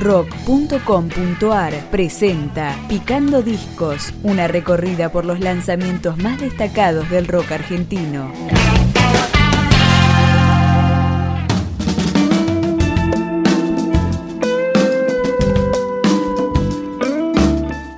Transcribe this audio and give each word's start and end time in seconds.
rock.com.ar 0.00 1.90
presenta 1.90 2.74
Picando 2.88 3.42
Discos, 3.42 4.14
una 4.22 4.48
recorrida 4.48 5.12
por 5.12 5.26
los 5.26 5.40
lanzamientos 5.40 6.16
más 6.16 6.40
destacados 6.40 7.08
del 7.10 7.28
rock 7.28 7.52
argentino. 7.52 8.32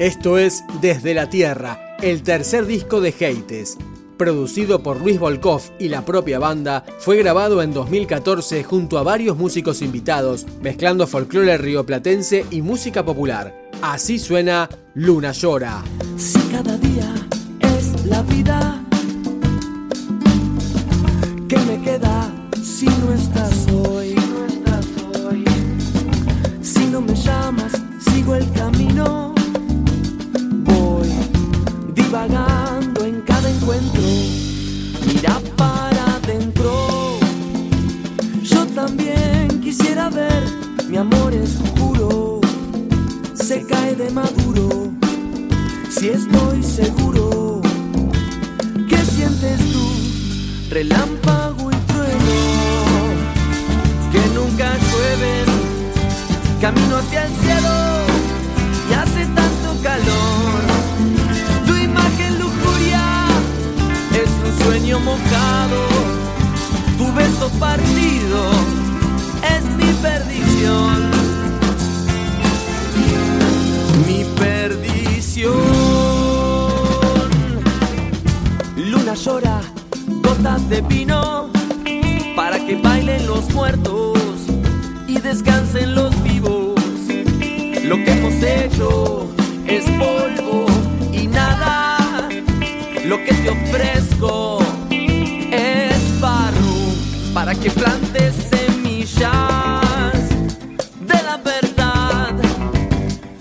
Esto 0.01 0.39
es 0.39 0.65
Desde 0.81 1.15
la 1.15 1.31
Tierra, 1.31 1.97
el 2.03 2.25
tercer 2.25 2.67
disco 2.67 3.01
de 3.01 3.15
Heites. 3.21 3.79
Producido 4.23 4.85
por 4.85 5.01
Luis 5.01 5.19
Volkov 5.19 5.63
y 5.81 5.89
la 5.89 6.05
propia 6.05 6.39
banda, 6.39 6.85
fue 7.01 7.17
grabado 7.17 7.61
en 7.61 7.75
2014 7.75 8.63
junto 8.63 8.97
a 8.97 9.03
varios 9.03 9.37
músicos 9.37 9.83
invitados, 9.83 10.47
mezclando 10.61 11.09
folclore 11.09 11.59
rioplatense 11.59 12.47
y 12.53 12.63
música 12.63 13.05
popular. 13.05 13.53
Así 13.83 14.21
suena 14.21 14.69
Luna 14.95 15.33
Llora. 15.33 15.83
Si 16.17 16.39
cada 16.53 16.79
día 16.79 17.13
es 17.77 18.07
la 18.07 18.23
vida, 18.23 18.85
¿qué 21.49 21.59
me 21.59 21.83
queda 21.83 22.33
si 22.63 22.87
no 22.87 23.13
estás 23.13 23.67
hoy? 23.73 24.15
Si 26.63 26.87
no 26.87 27.01
me 27.01 27.17
llamas, 27.17 27.73
sigo 27.99 28.37
el 28.37 28.49
camino 28.53 29.35
vagando 32.13 33.07
en 33.07 33.23
cada 33.23 33.51
encuentro. 33.51 34.02
Mira 35.23 35.41
para 35.57 36.17
adentro. 36.17 37.17
Yo 38.43 38.67
también 38.75 39.61
quisiera 39.63 40.11
ver 40.11 40.43
mi 40.89 40.97
amor 40.97 41.33
es 41.33 41.51
puro. 41.77 42.41
Se 43.35 43.65
cae 43.65 43.95
de 43.95 44.11
maduro. 44.11 44.69
Si 45.91 46.09
estoy 46.09 46.61
seguro. 46.65 47.63
¿Qué 48.89 48.97
sientes 48.97 49.61
tú? 49.71 49.87
Relámpago 50.71 51.71
y 51.71 51.77
trueno. 51.93 52.39
Que 54.11 54.23
nunca 54.35 54.77
llueven. 54.77 55.47
Camino 56.61 56.97
hacia 56.97 57.27
el 57.27 57.33
cielo. 57.37 58.02
Mojado, 65.01 65.81
tu 66.99 67.13
beso 67.15 67.49
partido 67.59 68.51
es 69.55 69.65
mi 69.77 69.93
perdición. 70.03 71.11
Mi 74.07 74.25
perdición. 74.39 75.53
Luna 78.77 79.15
llora, 79.15 79.61
gotas 80.23 80.69
de 80.69 80.81
vino, 80.83 81.49
para 82.37 82.59
que 82.65 82.77
bailen 82.77 83.27
los 83.27 83.51
muertos 83.53 84.12
que 97.63 97.71
plantes 97.71 98.35
semillas 98.51 100.29
de 101.01 101.23
la 101.23 101.37
verdad. 101.37 102.35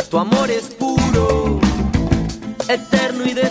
Tu 0.10 0.18
amor 0.20 0.52
es 0.52 0.66
puro, 0.76 1.60
eterno 2.68 3.26
y 3.26 3.34
desnudo. 3.34 3.51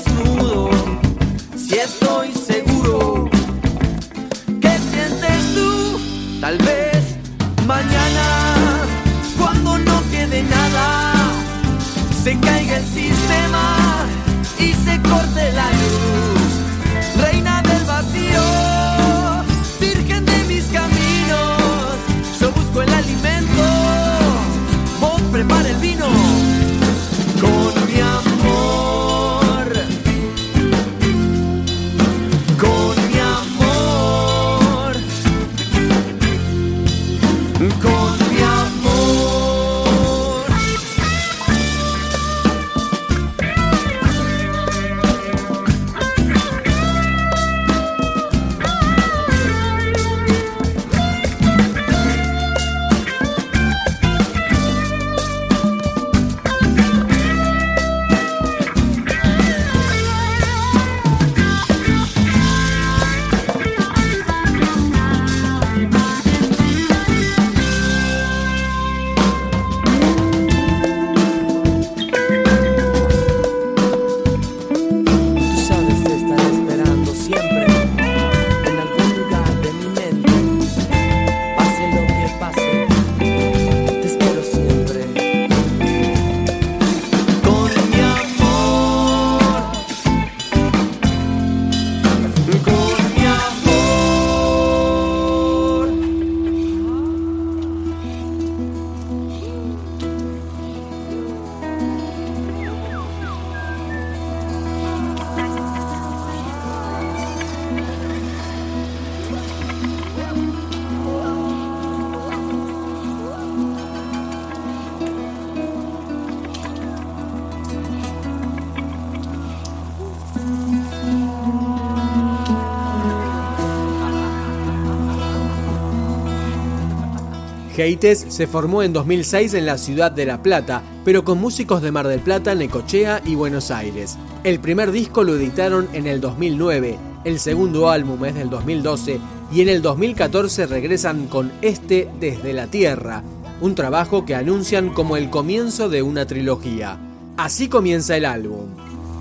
Heites 127.82 128.26
se 128.28 128.46
formó 128.46 128.82
en 128.82 128.92
2006 128.92 129.54
en 129.54 129.66
la 129.66 129.78
ciudad 129.78 130.10
de 130.12 130.26
La 130.26 130.42
Plata, 130.42 130.82
pero 131.04 131.24
con 131.24 131.40
músicos 131.40 131.82
de 131.82 131.92
Mar 131.92 132.08
del 132.08 132.20
Plata, 132.20 132.54
Necochea 132.54 133.22
y 133.24 133.34
Buenos 133.34 133.70
Aires. 133.70 134.18
El 134.44 134.60
primer 134.60 134.92
disco 134.92 135.24
lo 135.24 135.36
editaron 135.36 135.88
en 135.92 136.06
el 136.06 136.20
2009, 136.20 136.98
el 137.24 137.38
segundo 137.38 137.90
álbum 137.90 138.24
es 138.24 138.34
del 138.34 138.48
2012 138.48 139.20
y 139.52 139.60
en 139.60 139.68
el 139.68 139.82
2014 139.82 140.66
regresan 140.66 141.26
con 141.26 141.52
este 141.60 142.08
Desde 142.18 142.52
la 142.52 142.66
Tierra, 142.66 143.22
un 143.60 143.74
trabajo 143.74 144.24
que 144.24 144.34
anuncian 144.34 144.90
como 144.90 145.16
el 145.16 145.28
comienzo 145.28 145.88
de 145.88 146.02
una 146.02 146.26
trilogía. 146.26 146.98
Así 147.36 147.68
comienza 147.68 148.16
el 148.16 148.24
álbum. 148.24 148.68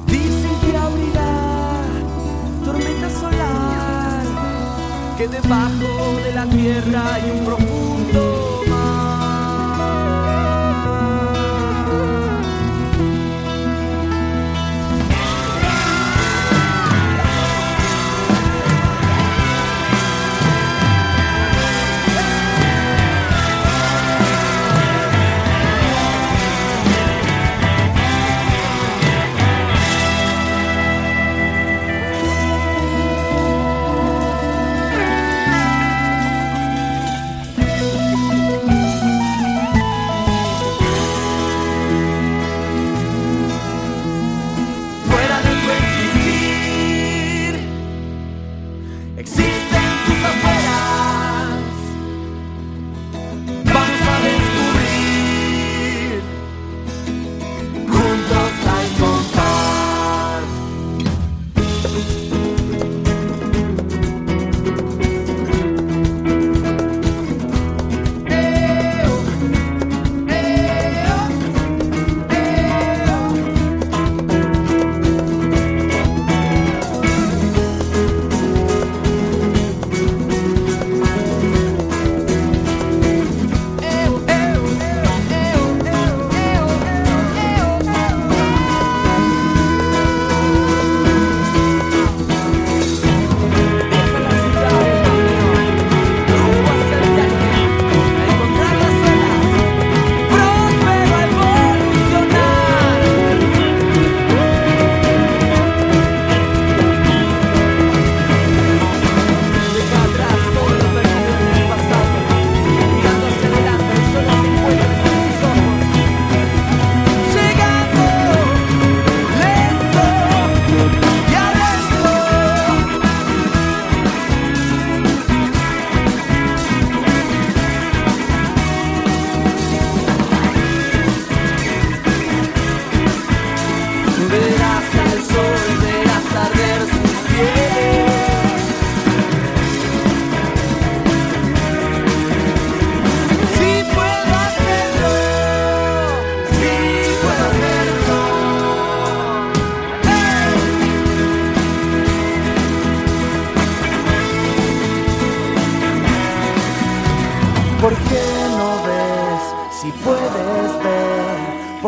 Dicen 0.07 0.51
que 0.61 0.77
abrirá 0.77 1.81
tormenta 2.63 3.09
solar, 3.09 4.23
que 5.17 5.27
debajo 5.27 6.19
de 6.23 6.33
la 6.33 6.45
tierra 6.45 7.13
hay 7.15 7.31
un 7.31 7.45
profundo 7.45 7.88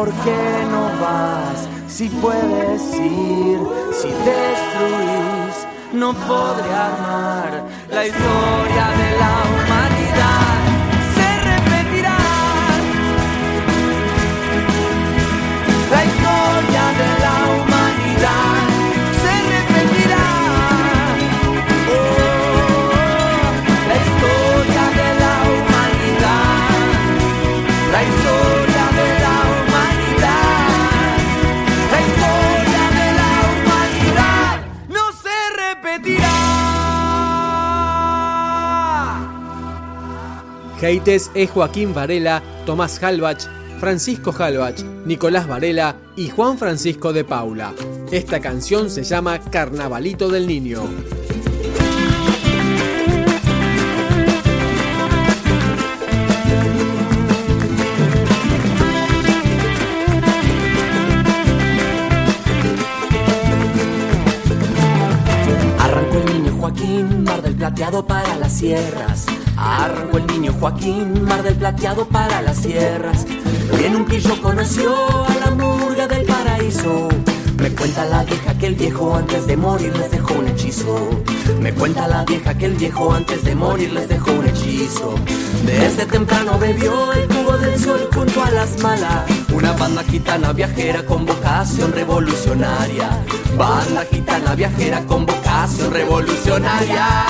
¿Por 0.02 0.12
qué 0.24 0.66
no 0.72 0.86
vas 1.00 1.70
si 1.88 2.10
puedes 2.10 2.82
ir? 2.96 3.60
Si 3.94 4.08
destruís, 4.08 5.68
no 5.94 6.12
podré 6.16 6.74
armar 6.74 7.68
la 7.88 8.08
historia 8.08 8.86
de 8.98 9.18
la 9.20 9.34
humanidad. 9.46 10.51
Heites 40.92 41.32
es 41.36 41.50
Joaquín 41.52 41.94
Varela, 41.94 42.44
Tomás 42.66 43.02
Halbach, 43.02 43.48
Francisco 43.80 44.36
Halbach, 44.38 44.84
Nicolás 45.06 45.48
Varela 45.48 45.96
y 46.18 46.28
Juan 46.28 46.58
Francisco 46.58 47.14
de 47.14 47.24
Paula. 47.24 47.74
Esta 48.12 48.42
canción 48.42 48.90
se 48.90 49.04
llama 49.04 49.40
Carnavalito 49.40 50.28
del 50.28 50.48
Niño. 50.48 50.84
Arrancó 65.80 66.18
el 66.18 66.34
niño 66.34 66.58
Joaquín, 66.60 67.24
mar 67.24 67.42
del 67.42 67.56
plateado 67.56 68.06
para 68.06 68.36
las 68.36 68.52
sierras. 68.52 69.26
Arrancó 69.64 70.18
el 70.18 70.26
niño 70.26 70.54
Joaquín, 70.60 71.24
mar 71.24 71.44
del 71.44 71.56
plateado 71.56 72.08
para 72.08 72.42
las 72.42 72.58
sierras. 72.58 73.28
En 73.80 73.96
un 73.96 74.06
pillo 74.06 74.42
conoció 74.42 74.92
a 75.28 75.36
la 75.36 75.52
murga 75.52 76.08
del 76.08 76.26
paraíso. 76.26 77.10
Me 77.58 77.70
cuenta 77.70 78.06
la 78.06 78.24
vieja 78.24 78.58
que 78.58 78.66
el 78.66 78.74
viejo 78.74 79.16
antes 79.16 79.46
de 79.46 79.56
morir 79.56 79.96
les 79.96 80.10
dejó 80.10 80.34
un 80.34 80.48
hechizo. 80.48 81.10
Me 81.60 81.72
cuenta 81.74 82.08
la 82.08 82.26
vieja 82.26 82.56
que 82.56 82.66
el 82.66 82.74
viejo 82.74 83.14
antes 83.14 83.44
de 83.44 83.54
morir 83.54 83.94
les 83.94 84.10
dejó 84.10 84.32
un 84.32 84.48
hechizo. 84.48 85.14
Desde 85.64 86.08
temprano 86.08 86.58
bebió 86.58 87.14
el 87.14 87.32
jugo 87.32 87.56
del 87.60 87.80
sol 87.80 88.10
junto 88.16 88.44
a 88.44 88.50
las 88.50 88.80
malas. 88.82 89.30
Una 89.54 89.74
banda 89.74 90.04
gitana 90.04 90.54
viajera 90.54 91.06
con 91.06 91.24
vocación 91.24 91.92
revolucionaria. 91.94 93.10
Banda 93.56 94.06
gitana 94.10 94.56
viajera 94.56 95.06
con 95.06 95.28
vocación 95.28 95.94
revolucionaria. 95.94 97.26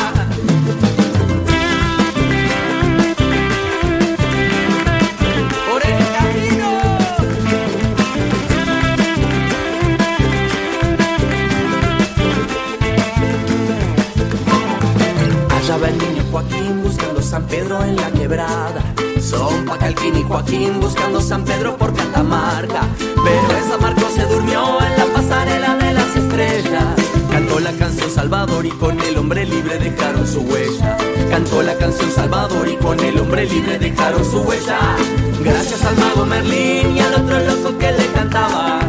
San 17.32 17.48
Pedro 17.48 17.82
en 17.86 17.96
la 17.96 18.12
quebrada. 18.12 18.84
Son 19.22 19.64
Pacalquín 19.64 20.18
y 20.18 20.24
Joaquín 20.24 20.82
buscando 20.82 21.22
San 21.22 21.46
Pedro 21.46 21.78
por 21.78 21.94
Catamarca. 21.94 22.82
Pero 23.00 23.58
esa 23.58 23.78
Marco 23.78 24.06
se 24.14 24.26
durmió 24.26 24.62
en 24.82 24.98
la 24.98 25.06
pasarela 25.14 25.78
de 25.78 25.94
las 25.94 26.14
estrellas. 26.14 26.84
Cantó 27.32 27.62
la 27.62 27.72
canción 27.72 28.12
Salvador 28.12 28.66
y 28.66 28.72
con 28.72 29.00
el 29.00 29.18
hombre 29.18 29.46
libre 29.46 29.80
dejaron 29.80 30.28
su 30.28 30.42
huella. 30.42 30.98
Cantó 31.30 31.64
la 31.64 31.74
canción 31.76 32.12
Salvador 32.12 32.68
y 32.68 32.76
con 32.76 33.00
el 33.00 33.18
hombre 33.18 33.46
libre 33.46 33.80
dejaron 33.80 34.30
su 34.30 34.42
huella. 34.42 34.98
Gracias 35.42 35.86
al 35.86 35.96
mago 35.96 36.26
Merlín 36.26 36.98
y 36.98 37.00
al 37.00 37.14
otro 37.14 37.40
loco 37.40 37.78
que 37.78 37.94
le 37.94 38.08
cantaba. 38.08 38.82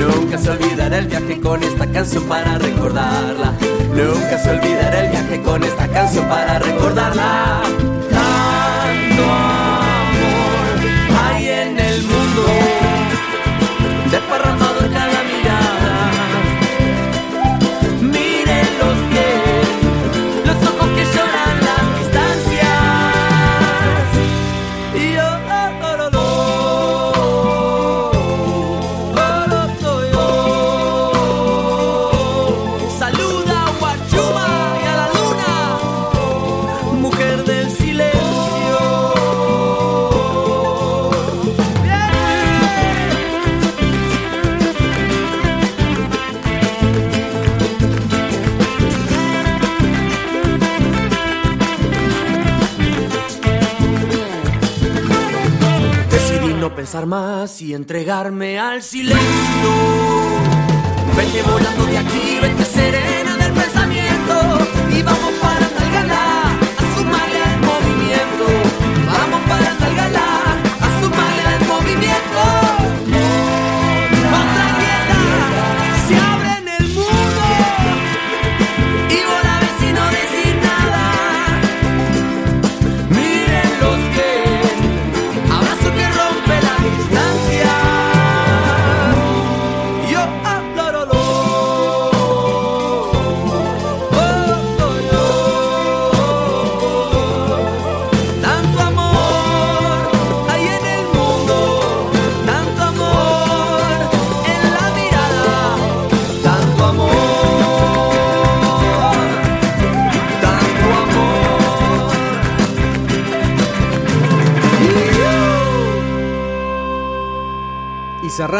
Nunca 0.00 0.36
se 0.36 0.50
olvidará 0.50 0.98
el 0.98 1.06
viaje 1.06 1.40
con 1.40 1.62
esta 1.62 1.86
canción 1.86 2.24
para 2.24 2.58
recordarla. 2.58 3.52
Nunca 3.94 4.36
se 4.42 4.50
olvidará 4.50 5.04
el 5.04 5.10
viaje 5.12 5.42
con 5.42 5.62
esta 5.62 5.86
canción 5.86 6.28
para 6.28 6.58
recordarla. 6.58 7.63
Y 57.44 57.74
entregarme 57.74 58.58
al 58.58 58.82
silencio. 58.82 59.20
Vete 61.14 61.42
volando 61.42 61.84
de 61.84 61.98
aquí, 61.98 62.38
vete 62.40 62.64
serena 62.64 63.36
del 63.36 63.43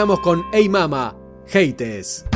Con 0.05 0.45
Ey 0.53 0.69
Mama, 0.69 1.17
Heites. 1.51 2.27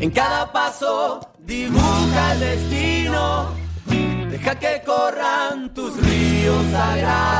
En 0.00 0.10
cada 0.10 0.52
paso 0.52 1.20
dibuja 1.38 2.32
el 2.32 2.40
destino. 2.40 3.50
Deja 4.30 4.58
que 4.58 4.82
corran 4.84 5.72
tus 5.72 5.96
ríos 5.96 6.64
sagrados. 6.72 7.33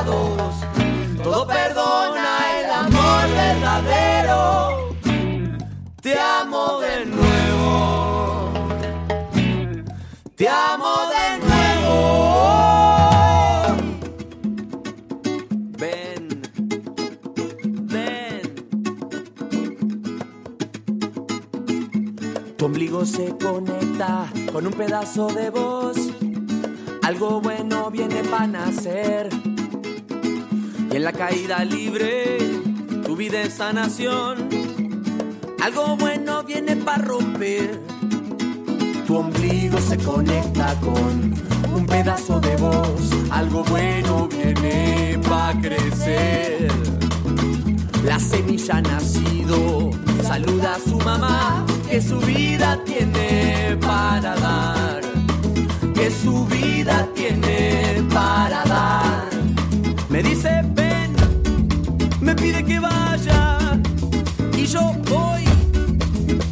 Se 23.05 23.37
conecta 23.37 24.27
con 24.51 24.67
un 24.67 24.73
pedazo 24.73 25.27
de 25.27 25.51
voz. 25.51 25.97
Algo 27.03 27.41
bueno 27.41 27.91
viene 27.91 28.25
para 28.25 28.47
nacer. 28.47 29.29
y 30.91 30.97
en 30.97 31.05
la 31.05 31.13
caída 31.13 31.65
libre 31.65 32.39
tu 33.05 33.15
vida 33.15 33.43
es 33.43 33.55
sanación. 33.55 34.49
Algo 35.63 35.97
bueno 35.97 36.43
viene 36.45 36.77
para 36.77 37.05
romper. 37.05 37.79
Tu 39.07 39.17
ombligo 39.17 39.79
se 39.79 39.99
conecta 39.99 40.75
con 40.81 41.35
un 41.75 41.87
pedazo 41.87 42.41
de 42.41 42.57
voz. 42.57 43.11
Algo 43.31 43.63
bueno 43.65 44.29
viene 44.29 45.21
para 45.29 45.61
crecer. 45.61 46.69
La 48.05 48.19
semilla 48.19 48.79
ha 48.79 48.83
nacido, 48.83 49.91
saluda 50.23 50.75
a 50.75 50.79
su 50.81 50.99
mamá, 50.99 51.65
que 51.95 52.03
su 52.03 52.19
vida 52.19 52.77
tiene 52.85 53.79
para 53.81 54.35
dar. 54.35 55.01
Que 55.95 56.11
su 56.11 56.45
vida 56.47 57.09
tiene 57.15 58.03
para 58.13 58.65
dar. 58.65 59.29
Me 60.09 60.21
dice, 60.21 60.63
ven, 60.75 61.15
me 62.21 62.35
pide 62.35 62.65
que 62.65 62.81
vaya. 62.81 63.81
Y 64.57 64.67
yo 64.67 64.93
voy 65.09 65.45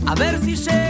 a 0.07 0.15
ver 0.15 0.41
si 0.45 0.55
llego. 0.55 0.82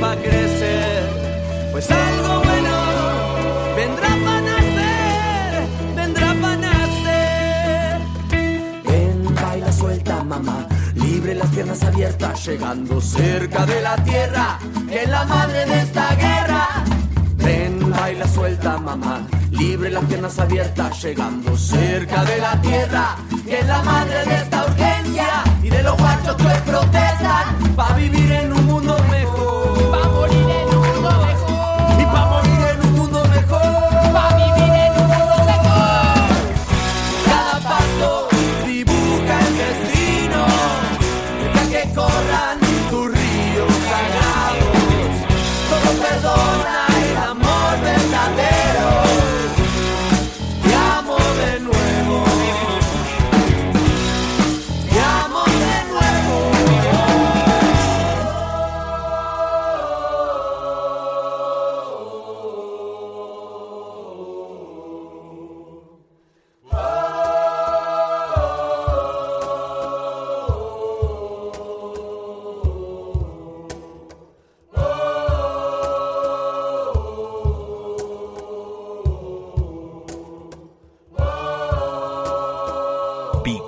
Viene 0.00 0.16
pa' 0.16 0.16
crecer. 0.16 1.02
Pues 1.72 1.90
algo 1.90 2.42
bueno 2.44 2.70
vendrá 3.76 4.08
pa' 4.08 4.40
nacer, 4.40 5.66
vendrá 5.96 6.34
pa' 6.40 6.56
nacer. 6.56 8.00
Ven, 8.86 9.34
baila 9.34 9.72
suelta, 9.72 10.24
mamá, 10.24 10.66
libre 10.94 11.34
las 11.34 11.50
piernas 11.50 11.82
abiertas, 11.82 12.46
llegando 12.46 13.00
cerca 13.00 13.66
de 13.66 13.80
la 13.80 13.96
tierra, 14.04 14.58
que 14.88 15.02
es 15.02 15.08
la 15.08 15.24
madre 15.24 15.66
de 15.66 15.80
esta 15.80 16.14
guerra. 16.16 16.68
Ven, 17.36 17.90
baila 17.90 18.26
suelta, 18.28 18.78
mamá, 18.78 19.26
libre 19.50 19.90
las 19.90 20.04
piernas 20.04 20.38
abiertas, 20.38 21.02
llegando 21.02 21.56
cerca 21.56 22.24
de 22.24 22.38
la 22.38 22.60
tierra, 22.60 23.16
que 23.46 23.60
es 23.60 23.66
la 23.66 23.82
madre 23.82 24.24
de 24.26 24.34
esta 24.34 24.64
urgencia. 24.64 25.26
Y 25.62 25.68
de 25.70 25.82
los 25.82 25.96
guachos 25.96 26.36
que 26.36 26.70
protestan, 26.70 27.74
pa' 27.76 27.94
vivir 27.94 28.32
en 28.32 28.52
un 28.52 28.66
mundo 28.66 28.96
mejor. 29.10 29.59